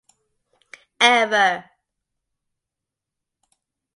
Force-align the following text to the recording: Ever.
Ever. 1.09 1.69